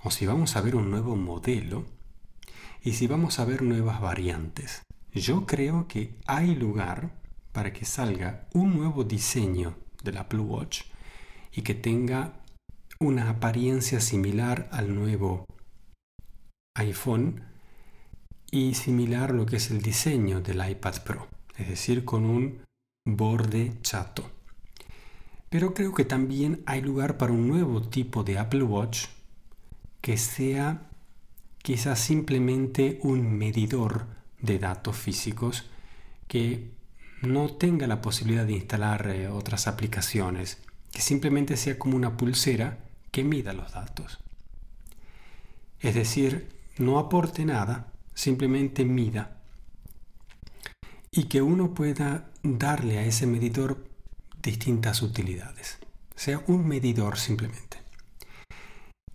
o 0.03 0.09
si 0.09 0.25
vamos 0.25 0.55
a 0.55 0.61
ver 0.61 0.75
un 0.75 0.89
nuevo 0.89 1.15
modelo 1.15 1.85
y 2.83 2.93
si 2.93 3.05
vamos 3.05 3.39
a 3.39 3.45
ver 3.45 3.61
nuevas 3.61 4.01
variantes. 4.01 4.81
Yo 5.13 5.45
creo 5.45 5.87
que 5.87 6.15
hay 6.25 6.55
lugar 6.55 7.11
para 7.51 7.71
que 7.71 7.85
salga 7.85 8.47
un 8.55 8.75
nuevo 8.75 9.03
diseño 9.03 9.77
del 10.03 10.17
Apple 10.17 10.39
Watch 10.39 10.81
y 11.53 11.61
que 11.61 11.75
tenga 11.75 12.41
una 12.99 13.29
apariencia 13.29 14.01
similar 14.01 14.67
al 14.71 14.95
nuevo 14.95 15.45
iPhone 16.73 17.50
y 18.51 18.75
similar 18.75 19.33
lo 19.33 19.45
que 19.45 19.55
es 19.55 19.71
el 19.71 19.81
diseño 19.81 20.41
del 20.41 20.69
iPad 20.69 21.03
Pro, 21.03 21.27
es 21.57 21.69
decir, 21.69 22.05
con 22.05 22.25
un 22.25 22.59
borde 23.05 23.73
chato. 23.81 24.29
Pero 25.49 25.73
creo 25.73 25.93
que 25.93 26.05
también 26.05 26.61
hay 26.65 26.81
lugar 26.81 27.17
para 27.17 27.31
un 27.31 27.47
nuevo 27.47 27.81
tipo 27.81 28.23
de 28.23 28.37
Apple 28.37 28.63
Watch 28.63 29.07
que 30.01 30.17
sea 30.17 30.89
quizás 31.61 31.99
simplemente 31.99 32.99
un 33.03 33.37
medidor 33.37 34.07
de 34.39 34.59
datos 34.59 34.97
físicos 34.97 35.65
que 36.27 36.71
no 37.21 37.53
tenga 37.53 37.87
la 37.87 38.01
posibilidad 38.01 38.45
de 38.45 38.53
instalar 38.53 39.07
eh, 39.07 39.27
otras 39.27 39.67
aplicaciones, 39.67 40.57
que 40.91 41.01
simplemente 41.01 41.55
sea 41.55 41.77
como 41.77 41.95
una 41.95 42.17
pulsera 42.17 42.79
que 43.11 43.23
mida 43.23 43.53
los 43.53 43.73
datos. 43.73 44.19
Es 45.79 45.95
decir, 45.95 46.49
no 46.77 46.97
aporte 46.97 47.45
nada, 47.45 47.90
simplemente 48.21 48.85
mida. 48.85 49.41
Y 51.09 51.23
que 51.23 51.41
uno 51.41 51.73
pueda 51.73 52.29
darle 52.43 52.99
a 52.99 53.05
ese 53.05 53.25
medidor 53.25 53.83
distintas 54.43 55.01
utilidades. 55.01 55.79
Sea 56.15 56.43
un 56.45 56.67
medidor 56.67 57.17
simplemente. 57.17 57.77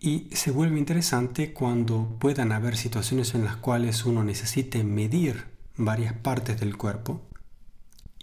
Y 0.00 0.28
se 0.32 0.50
vuelve 0.50 0.78
interesante 0.78 1.52
cuando 1.52 2.16
puedan 2.18 2.50
haber 2.50 2.76
situaciones 2.76 3.36
en 3.36 3.44
las 3.44 3.56
cuales 3.56 4.04
uno 4.04 4.24
necesite 4.24 4.82
medir 4.82 5.44
varias 5.76 6.12
partes 6.14 6.58
del 6.58 6.76
cuerpo 6.76 7.22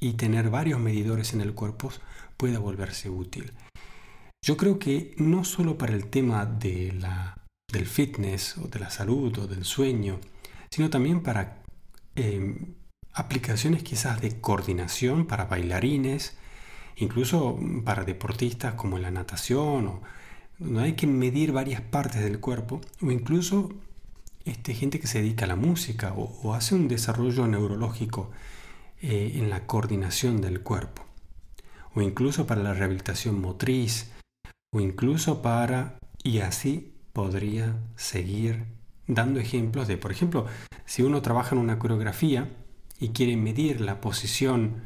y 0.01 0.13
tener 0.13 0.49
varios 0.49 0.81
medidores 0.81 1.33
en 1.33 1.39
el 1.39 1.53
cuerpo 1.53 1.93
pueda 2.35 2.59
volverse 2.59 3.09
útil. 3.09 3.53
Yo 4.45 4.57
creo 4.57 4.79
que 4.79 5.15
no 5.17 5.45
solo 5.45 5.77
para 5.77 5.93
el 5.93 6.07
tema 6.07 6.45
de 6.45 6.91
la, 6.91 7.37
del 7.71 7.85
fitness 7.85 8.57
o 8.57 8.67
de 8.67 8.79
la 8.79 8.89
salud 8.89 9.37
o 9.39 9.47
del 9.47 9.63
sueño, 9.63 10.19
sino 10.73 10.89
también 10.89 11.21
para 11.21 11.61
em, 12.15 12.73
aplicaciones 13.13 13.83
quizás 13.83 14.19
de 14.21 14.41
coordinación 14.41 15.27
para 15.27 15.45
bailarines, 15.45 16.35
incluso 16.95 17.59
para 17.85 18.05
deportistas 18.05 18.73
como 18.73 18.97
la 18.97 19.11
natación 19.11 20.01
no 20.57 20.79
hay 20.79 20.93
que 20.93 21.05
medir 21.05 21.51
varias 21.51 21.81
partes 21.81 22.23
del 22.23 22.39
cuerpo 22.39 22.81
o 23.03 23.11
incluso 23.11 23.69
este, 24.45 24.73
gente 24.73 24.99
que 24.99 25.05
se 25.05 25.19
dedica 25.21 25.45
a 25.45 25.47
la 25.47 25.55
música 25.55 26.11
o, 26.15 26.55
hace 26.55 26.73
un 26.73 26.87
desarrollo 26.87 27.45
neurológico 27.45 28.31
eh, 28.99 29.33
en 29.35 29.51
la 29.51 29.67
coordinación 29.67 30.41
del 30.41 30.61
cuerpo. 30.61 31.05
O 31.93 32.01
incluso 32.01 32.47
para 32.47 32.63
la 32.63 32.73
rehabilitación 32.73 33.39
motriz 33.39 34.11
o 34.71 34.79
incluso 34.79 35.43
para, 35.43 35.99
y 36.23 36.39
así 36.39 36.95
podría 37.13 37.75
seguir 37.95 38.65
dando 39.07 39.39
ejemplos 39.39 39.87
de, 39.87 39.97
por 39.97 40.11
ejemplo, 40.11 40.45
si 40.85 41.01
uno 41.01 41.21
trabaja 41.21 41.55
en 41.55 41.61
una 41.61 41.79
coreografía 41.79 42.49
y 42.99 43.09
quiere 43.09 43.35
medir 43.37 43.81
la 43.81 44.01
posición 44.01 44.85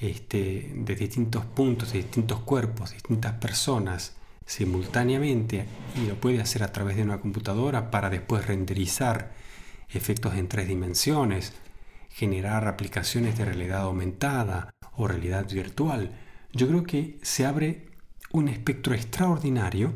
este, 0.00 0.72
de 0.74 0.94
distintos 0.96 1.44
puntos, 1.44 1.92
de 1.92 1.98
distintos 1.98 2.40
cuerpos, 2.40 2.90
de 2.90 2.96
distintas 2.96 3.34
personas 3.34 4.16
simultáneamente 4.46 5.64
y 5.96 6.06
lo 6.06 6.16
puede 6.16 6.40
hacer 6.40 6.62
a 6.62 6.72
través 6.72 6.96
de 6.96 7.02
una 7.02 7.20
computadora 7.20 7.90
para 7.90 8.10
después 8.10 8.46
renderizar 8.46 9.32
efectos 9.88 10.34
en 10.34 10.48
tres 10.48 10.68
dimensiones, 10.68 11.54
generar 12.10 12.68
aplicaciones 12.68 13.38
de 13.38 13.44
realidad 13.44 13.82
aumentada 13.82 14.74
o 14.96 15.08
realidad 15.08 15.48
virtual, 15.48 16.12
yo 16.52 16.68
creo 16.68 16.84
que 16.84 17.18
se 17.22 17.46
abre 17.46 17.86
un 18.32 18.48
espectro 18.48 18.94
extraordinario 18.94 19.92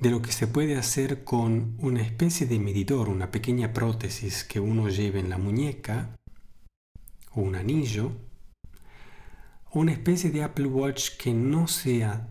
de 0.00 0.10
lo 0.10 0.22
que 0.22 0.32
se 0.32 0.46
puede 0.46 0.76
hacer 0.76 1.24
con 1.24 1.76
una 1.78 2.00
especie 2.00 2.46
de 2.46 2.58
medidor, 2.58 3.10
una 3.10 3.30
pequeña 3.30 3.74
prótesis 3.74 4.44
que 4.44 4.58
uno 4.58 4.88
lleve 4.88 5.20
en 5.20 5.28
la 5.28 5.36
muñeca, 5.36 6.16
o 7.32 7.42
un 7.42 7.54
anillo, 7.54 8.12
o 9.70 9.80
una 9.80 9.92
especie 9.92 10.30
de 10.30 10.42
Apple 10.42 10.66
Watch 10.66 11.16
que 11.18 11.34
no 11.34 11.68
sea 11.68 12.28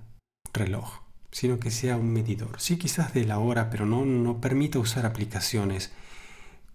reloj, 0.51 1.01
sino 1.31 1.59
que 1.59 1.69
sea 1.69 1.97
un 1.97 2.11
medidor. 2.11 2.59
Sí, 2.59 2.77
quizás 2.77 3.13
de 3.13 3.25
la 3.25 3.37
hora, 3.37 3.69
pero 3.69 3.85
no, 3.85 4.03
no 4.03 4.41
permita 4.41 4.79
usar 4.79 5.05
aplicaciones 5.05 5.91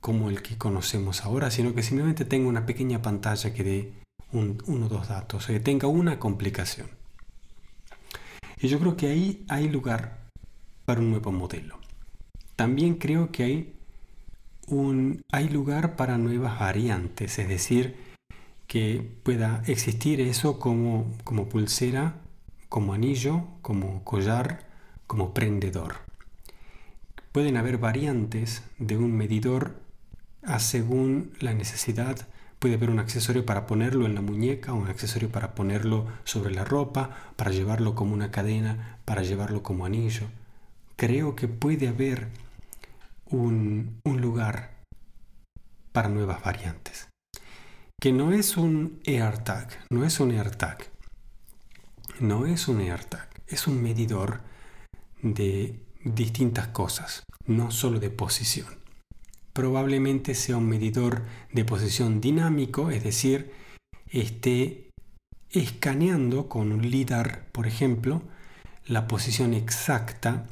como 0.00 0.30
el 0.30 0.42
que 0.42 0.56
conocemos 0.56 1.24
ahora, 1.24 1.50
sino 1.50 1.74
que 1.74 1.82
simplemente 1.82 2.24
tenga 2.24 2.48
una 2.48 2.66
pequeña 2.66 3.02
pantalla 3.02 3.52
que 3.52 3.64
dé 3.64 3.92
uno 4.32 4.86
o 4.86 4.88
dos 4.88 5.08
datos, 5.08 5.46
que 5.46 5.58
tenga 5.58 5.88
una 5.88 6.20
complicación. 6.20 6.88
Y 8.60 8.68
yo 8.68 8.78
creo 8.78 8.96
que 8.96 9.08
ahí 9.08 9.44
hay 9.48 9.68
lugar 9.68 10.23
para 10.84 11.00
un 11.00 11.10
nuevo 11.10 11.32
modelo. 11.32 11.78
También 12.56 12.94
creo 12.94 13.32
que 13.32 13.44
hay, 13.44 13.74
un, 14.66 15.22
hay 15.32 15.48
lugar 15.48 15.96
para 15.96 16.18
nuevas 16.18 16.58
variantes, 16.58 17.38
es 17.38 17.48
decir, 17.48 17.96
que 18.66 19.06
pueda 19.22 19.62
existir 19.66 20.20
eso 20.20 20.58
como, 20.58 21.12
como 21.24 21.48
pulsera, 21.48 22.16
como 22.68 22.92
anillo, 22.92 23.44
como 23.62 24.04
collar, 24.04 24.66
como 25.06 25.34
prendedor. 25.34 25.96
Pueden 27.32 27.56
haber 27.56 27.78
variantes 27.78 28.62
de 28.78 28.96
un 28.96 29.16
medidor 29.16 29.80
a 30.42 30.58
según 30.60 31.32
la 31.40 31.54
necesidad 31.54 32.28
Puede 32.64 32.76
haber 32.76 32.88
un 32.88 32.98
accesorio 32.98 33.44
para 33.44 33.66
ponerlo 33.66 34.06
en 34.06 34.14
la 34.14 34.22
muñeca, 34.22 34.72
un 34.72 34.88
accesorio 34.88 35.28
para 35.28 35.54
ponerlo 35.54 36.06
sobre 36.24 36.50
la 36.54 36.64
ropa, 36.64 37.10
para 37.36 37.50
llevarlo 37.50 37.94
como 37.94 38.14
una 38.14 38.30
cadena, 38.30 39.00
para 39.04 39.22
llevarlo 39.22 39.62
como 39.62 39.84
anillo. 39.84 40.28
Creo 41.06 41.36
que 41.36 41.48
puede 41.48 41.86
haber 41.86 42.28
un, 43.26 44.00
lugar 44.06 44.70
para 45.92 46.08
nuevas 46.08 46.42
variantes. 46.42 47.10
Que 48.00 48.10
no 48.10 48.32
es 48.32 48.56
un 48.56 49.02
AirTag, 49.04 49.68
no 49.90 50.06
es 50.06 50.18
un 50.18 50.30
AirTag, 50.30 50.78
no 52.20 52.46
es 52.46 52.68
un 52.68 52.80
AirTag, 52.80 53.28
es 53.46 53.66
un 53.66 53.82
medidor 53.82 54.40
de 55.20 55.78
distintas 56.06 56.68
cosas, 56.68 57.24
no 57.46 57.70
solo 57.70 58.00
de 58.00 58.08
posición 58.08 58.66
probablemente 59.52 60.34
sea 60.34 60.56
un 60.56 60.68
medidor 60.68 61.22
de 61.52 61.64
posición 61.64 62.20
dinámico, 62.20 62.90
es 62.90 63.04
decir, 63.04 63.52
esté 64.08 64.90
escaneando 65.50 66.48
con 66.48 66.72
un 66.72 66.90
LIDAR, 66.90 67.46
por 67.52 67.68
ejemplo, 67.68 68.22
la 68.86 69.06
posición 69.06 69.54
exacta 69.54 70.48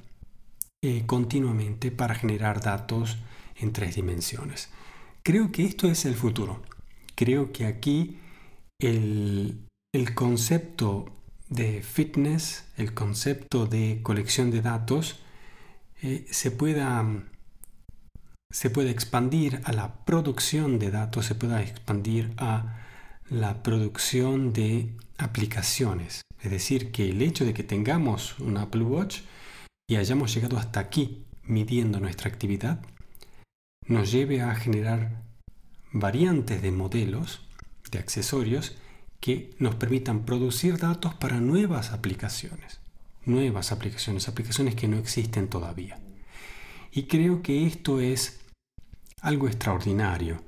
eh, 0.85 1.05
continuamente 1.07 1.93
para 1.93 2.17
generar 2.17 2.61
datos 2.61 3.19
en 3.57 3.73
tres 3.73 3.95
dimensiones. 3.95 4.69
Creo 5.23 5.53
que 5.53 5.65
esto 5.65 5.89
es 5.89 6.05
el 6.05 6.17
futuro. 6.17 6.61
Creo 7.15 7.53
que 7.53 7.67
aquí 7.67 8.19
el, 8.81 9.65
concepto 10.17 11.07
de 11.49 11.83
fitness, 11.83 12.65
el 12.77 12.95
concepto 12.95 13.67
de 13.67 14.01
colección 14.03 14.51
de 14.51 14.61
datos, 14.61 15.21
eh, 16.03 16.27
se 16.31 16.51
pueda 16.51 17.23
se 18.51 18.69
puede 18.69 18.91
expandir 18.91 19.61
a 19.65 19.73
la 19.73 20.05
producción 20.05 20.81
de 20.81 20.91
datos, 20.91 21.27
se 21.27 21.37
puede 21.37 21.63
expandir 21.63 22.35
a 22.37 22.83
la 23.31 23.63
producción 23.63 24.53
de 24.53 24.95
aplicaciones. 25.17 26.23
Es 26.43 26.51
decir, 26.51 26.91
que 26.91 27.09
el 27.09 27.23
hecho 27.23 27.45
de 27.45 27.55
que 27.55 27.63
tengamos 27.63 28.39
un 28.41 28.59
Apple 28.59 28.83
Watch 28.83 29.21
y 29.89 29.97
hayamos 29.97 30.35
llegado 30.35 30.59
hasta 30.59 30.81
aquí 30.81 31.25
midiendo 31.45 32.01
nuestra 32.01 32.29
actividad, 32.31 32.83
nos 33.87 34.13
lleve 34.13 34.43
a 34.43 34.55
generar 34.55 35.23
variantes 35.93 36.63
de 36.63 36.71
modelos, 36.71 37.41
de 37.91 37.99
accesorios, 37.99 38.77
que 39.21 39.55
nos 39.59 39.75
permitan 39.77 40.25
producir 40.25 40.79
datos 40.79 41.15
para 41.15 41.41
nuevas 41.41 41.93
aplicaciones. 41.93 42.81
Nuevas 43.25 43.71
aplicaciones, 43.71 44.29
aplicaciones 44.29 44.75
que 44.75 44.89
no 44.89 44.99
existen 44.99 45.49
todavía. 45.49 46.01
Y 46.91 47.05
creo 47.05 47.41
que 47.43 47.67
esto 47.67 48.01
es 48.01 48.41
algo 49.21 49.47
extraordinario. 49.47 50.43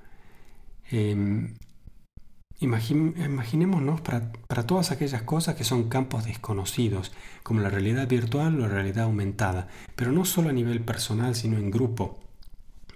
Em, 2.61 3.15
imaginémonos 3.25 4.01
para, 4.01 4.33
para, 4.47 4.67
todas 4.67 4.91
aquellas 4.91 5.23
cosas 5.23 5.57
que 5.57 5.65
son 5.65 5.89
campos 5.89 6.25
desconocidos, 6.25 7.13
como 7.43 7.61
la 7.61 7.69
realidad 7.69 8.09
virtual 8.09 8.57
o 8.57 8.61
la 8.61 8.69
realidad 8.69 9.05
aumentada, 9.05 9.69
pero 9.97 10.13
no 10.13 10.25
solo 10.25 10.51
a 10.51 10.53
nivel 10.53 10.81
personal, 10.81 11.35
sino 11.35 11.59
en 11.59 11.71
grupo, 11.71 12.21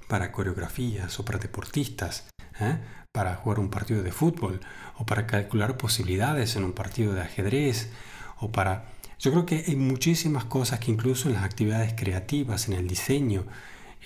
para 0.09 0.33
coreografías 0.33 1.18
o 1.21 1.25
para 1.25 1.38
deportistas, 1.38 2.29
¿eh? 2.61 2.79
para 3.12 3.37
jugar 3.37 3.59
un 3.59 3.68
partido 3.68 4.03
de 4.03 4.12
fútbol 4.12 4.61
o 4.97 5.05
para 5.05 5.27
calcular 5.27 5.77
posibilidades 5.77 6.57
en 6.57 6.64
un 6.64 6.73
partido 6.73 7.14
de 7.14 7.23
ajedrez 7.23 7.90
o 8.38 8.51
para... 8.51 8.87
Yo 9.18 9.33
creo 9.33 9.47
que 9.47 9.64
hay 9.66 9.77
muchísimas 9.77 10.44
cosas 10.44 10.79
que 10.79 10.92
incluso 10.92 11.29
en 11.29 11.35
las 11.35 11.44
actividades 11.44 11.94
creativas, 11.94 12.68
en 12.68 12.75
el 12.75 12.87
diseño, 12.87 13.44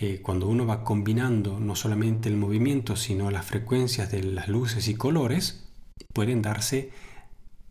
eh, 0.02 0.20
cuando 0.20 0.48
uno 0.48 0.66
va 0.66 0.82
combinando 0.82 1.60
no 1.60 1.76
solamente 1.76 2.28
el 2.28 2.36
movimiento, 2.36 2.96
sino 2.96 3.30
las 3.30 3.46
frecuencias 3.46 4.10
de 4.10 4.24
las 4.24 4.48
luces 4.48 4.88
y 4.88 4.96
colores, 4.96 5.68
pueden 6.12 6.42
darse 6.42 6.90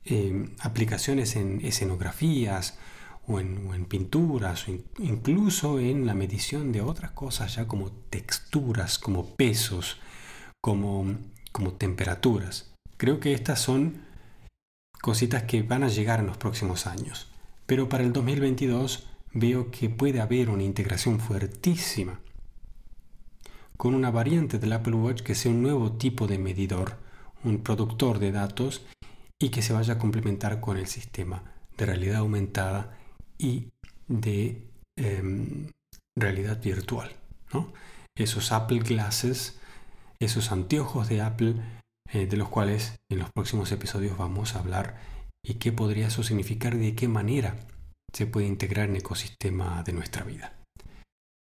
eh, 0.05 0.49
aplicaciones 0.61 1.35
en 1.35 1.59
escenografías 1.59 2.79
o 3.27 3.41
en, 3.41 3.85
pinturas, 3.85 4.65
o 4.69 4.71
incluso 4.99 5.77
en 5.81 6.05
la 6.05 6.13
medición 6.13 6.71
de 6.71 6.79
otras 6.79 7.11
cosas 7.11 7.55
ya 7.55 7.67
como 7.67 7.91
texturas, 7.91 8.97
como 8.97 9.35
pesos, 9.35 9.99
como, 10.61 11.17
como 11.51 11.73
temperaturas. 11.73 12.73
Creo 12.95 13.19
que 13.19 13.33
estas 13.33 13.59
son 13.59 14.05
cositas 15.01 15.43
que 15.43 15.63
van 15.63 15.83
a 15.83 15.89
llegar 15.89 16.21
en 16.21 16.27
los 16.27 16.37
próximos 16.37 16.87
años. 16.87 17.29
Pero 17.65 17.89
para 17.89 18.05
el 18.05 18.13
2022 18.13 19.10
veo 19.33 19.71
que 19.71 19.89
puede 19.89 20.21
haber 20.21 20.49
una 20.49 20.63
integración 20.63 21.19
fuertísima 21.19 22.19
con 23.77 23.95
una 23.95 24.11
variante 24.11 24.59
del 24.59 24.73
Apple 24.73 24.93
Watch 24.95 25.21
que 25.21 25.35
sea 25.35 25.51
un 25.51 25.61
nuevo 25.61 25.93
tipo 25.93 26.27
de 26.27 26.37
medidor, 26.37 26.97
un 27.43 27.63
productor 27.63 28.19
de 28.19 28.31
datos 28.31 28.85
y 29.39 29.49
que 29.49 29.61
se 29.61 29.73
vaya 29.73 29.95
a 29.95 29.97
complementar 29.97 30.59
con 30.59 30.77
el 30.77 30.87
sistema 30.87 31.43
de 31.77 31.85
realidad 31.85 32.17
aumentada 32.17 32.97
y 33.37 33.69
de 34.07 34.67
em, 34.97 35.67
realidad 36.15 36.61
virtual. 36.61 37.11
Esos 38.15 38.51
Apple 38.51 38.79
Glasses 38.79 39.59
esos 40.21 40.51
anteojos 40.51 41.09
de 41.09 41.21
Apple 41.21 41.55
eh, 42.13 42.27
de 42.27 42.37
los 42.37 42.47
cuales 42.47 42.99
en 43.09 43.19
los 43.19 43.31
próximos 43.31 43.71
episodios 43.71 44.17
vamos 44.17 44.55
a 44.55 44.59
hablar 44.59 44.97
y 45.43 45.55
qué 45.55 45.71
podría 45.71 46.07
eso 46.07 46.21
significar 46.21 46.75
y 46.75 46.77
de 46.77 46.95
qué 46.95 47.07
manera 47.07 47.55
se 48.13 48.25
puede 48.25 48.47
integrar 48.47 48.85
en 48.85 48.95
el 48.95 49.01
ecosistema 49.01 49.83
de 49.83 49.93
nuestra 49.93 50.23
vida. 50.23 50.53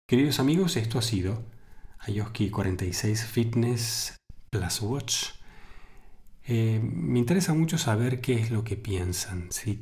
Queridos 0.08 0.38
amigos, 0.40 0.76
esto 0.76 0.98
ha 0.98 1.02
sido 1.02 1.44
Ayoski 1.98 2.50
46 2.50 3.24
Fitness 3.24 4.16
Plus 4.50 4.82
Watch. 4.82 5.26
Eh, 6.46 6.80
me 6.82 7.18
interesa 7.18 7.54
mucho 7.54 7.78
saber 7.78 8.20
qué 8.20 8.34
es 8.34 8.50
lo 8.50 8.64
que 8.64 8.76
piensan, 8.76 9.50
si 9.50 9.80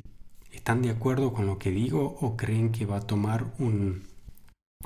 están 0.51 0.81
de 0.81 0.91
acuerdo 0.91 1.33
con 1.33 1.45
lo 1.45 1.59
que 1.59 1.71
digo 1.71 2.17
o 2.21 2.37
creen 2.37 2.71
que 2.71 2.85
va 2.85 2.97
a 2.97 3.07
tomar 3.07 3.53
un, 3.59 4.07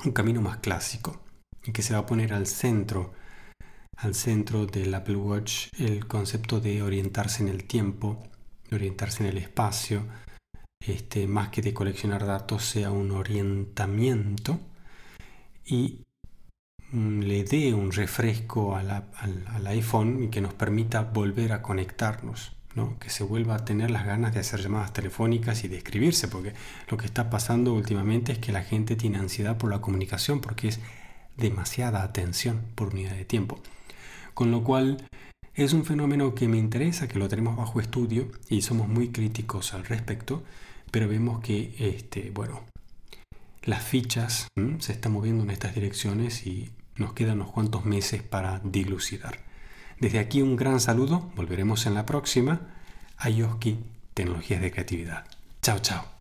un 0.04 0.12
camino 0.12 0.40
más 0.40 0.58
clásico 0.58 1.20
y 1.64 1.72
que 1.72 1.82
se 1.82 1.92
va 1.92 2.00
a 2.00 2.06
poner 2.06 2.32
al 2.32 2.46
centro 2.46 3.12
al 3.98 4.14
centro 4.14 4.66
del 4.66 4.94
Apple 4.94 5.16
Watch 5.16 5.68
el 5.78 6.06
concepto 6.06 6.60
de 6.60 6.82
orientarse 6.82 7.42
en 7.42 7.48
el 7.48 7.64
tiempo, 7.64 8.22
de 8.70 8.76
orientarse 8.76 9.24
en 9.24 9.30
el 9.30 9.38
espacio, 9.38 10.04
este, 10.80 11.26
más 11.26 11.48
que 11.50 11.62
de 11.62 11.74
coleccionar 11.74 12.26
datos, 12.26 12.64
sea 12.64 12.90
un 12.90 13.10
orientamiento 13.10 14.60
y 15.64 16.06
mm, 16.90 17.20
le 17.20 17.44
dé 17.44 17.74
un 17.74 17.92
refresco 17.92 18.76
al, 18.76 19.66
iPhone 19.66 20.24
y 20.24 20.28
que 20.28 20.40
nos 20.40 20.54
permita 20.54 21.02
volver 21.02 21.52
a 21.52 21.62
conectarnos, 21.62 22.56
¿no? 22.74 22.98
que 22.98 23.10
se 23.10 23.24
vuelva 23.24 23.56
a 23.56 23.64
tener 23.64 23.90
las 23.90 24.06
ganas 24.06 24.32
de 24.34 24.40
hacer 24.40 24.60
llamadas 24.60 24.92
telefónicas 24.92 25.64
y 25.64 25.68
de 25.68 25.76
escribirse, 25.78 26.28
porque 26.28 26.54
lo 26.88 26.96
que 26.96 27.06
está 27.06 27.28
pasando 27.28 27.74
últimamente 27.74 28.32
es 28.32 28.38
que 28.38 28.52
la 28.52 28.62
gente 28.62 28.96
tiene 28.96 29.18
ansiedad 29.18 29.58
por 29.58 29.70
la 29.70 29.80
comunicación 29.80 30.40
porque 30.40 30.68
es 30.68 30.80
demasiada 31.36 32.02
atención 32.02 32.62
por 32.74 32.88
unidad 32.88 33.14
de 33.14 33.24
tiempo. 33.24 33.60
Con 34.34 34.50
lo 34.50 34.62
cual 34.64 35.08
es 35.54 35.72
un 35.72 35.84
fenómeno 35.84 36.34
que 36.34 36.46
me 36.46 36.56
interesa, 36.56 37.08
que 37.08 37.18
lo 37.18 37.28
tenemos 37.28 37.56
bajo 37.56 37.80
estudio 37.80 38.30
y 38.48 38.62
somos 38.62 38.88
muy 38.88 39.08
críticos 39.08 39.74
al 39.74 39.84
respecto, 39.84 40.44
pero 40.90 41.08
vemos 41.08 41.40
que, 41.40 41.74
este, 41.78 42.30
bueno, 42.30 42.64
las 43.62 43.82
fichas 43.82 44.48
se 44.78 44.92
están 44.92 45.12
moviendo 45.12 45.44
en 45.44 45.50
estas 45.50 45.74
direcciones 45.74 46.46
y 46.46 46.70
nos 46.96 47.12
quedan 47.12 47.40
unos 47.40 47.52
cuantos 47.52 47.84
meses 47.84 48.22
para 48.22 48.60
dilucidar. 48.64 49.38
Desde 50.00 50.18
aquí 50.18 50.42
un 50.42 50.56
gran 50.56 50.80
saludo, 50.80 51.30
volveremos 51.34 51.86
en 51.86 51.94
la 51.94 52.06
próxima. 52.06 52.60
Ayoski, 53.16 53.78
Tecnologías 54.14 54.60
de 54.60 54.70
Creatividad. 54.70 55.24
Chao, 55.60 55.80
chao. 55.80 56.17